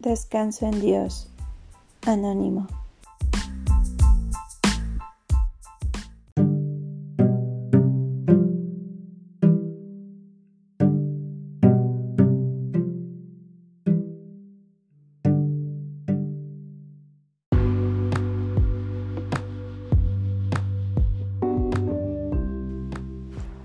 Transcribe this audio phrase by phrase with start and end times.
[0.00, 1.28] Descanso en Dios.
[2.06, 2.66] Anónimo.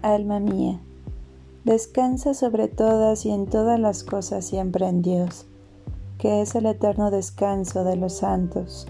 [0.02, 0.82] Alma mía,
[1.64, 5.46] descansa sobre todas y en todas las cosas siempre en Dios
[6.18, 8.88] que es el eterno descanso de los santos.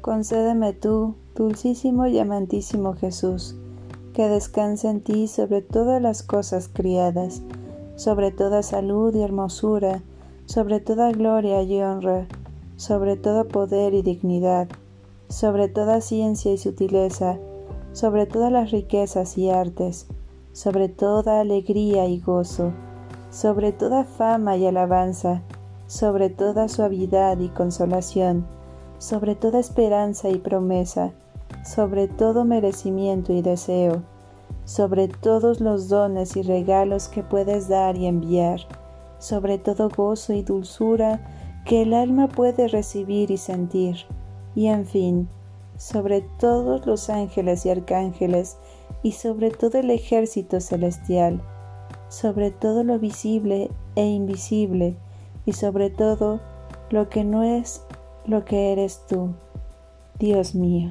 [0.00, 3.56] Concédeme tú, dulcísimo y amantísimo Jesús,
[4.12, 7.42] que descanse en ti sobre todas las cosas criadas,
[7.96, 10.02] sobre toda salud y hermosura,
[10.46, 12.26] sobre toda gloria y honra,
[12.76, 14.68] sobre todo poder y dignidad,
[15.28, 17.38] sobre toda ciencia y sutileza,
[17.92, 20.06] sobre todas las riquezas y artes,
[20.52, 22.72] sobre toda alegría y gozo,
[23.30, 25.42] sobre toda fama y alabanza,
[25.88, 28.46] sobre toda suavidad y consolación,
[28.98, 31.12] sobre toda esperanza y promesa,
[31.64, 34.02] sobre todo merecimiento y deseo,
[34.64, 38.60] sobre todos los dones y regalos que puedes dar y enviar,
[39.18, 41.26] sobre todo gozo y dulzura
[41.64, 43.96] que el alma puede recibir y sentir,
[44.54, 45.28] y en fin,
[45.78, 48.58] sobre todos los ángeles y arcángeles,
[49.02, 51.40] y sobre todo el ejército celestial,
[52.08, 54.96] sobre todo lo visible e invisible,
[55.48, 56.40] y sobre todo
[56.90, 57.82] lo que no es
[58.26, 59.32] lo que eres tú,
[60.18, 60.90] Dios mío.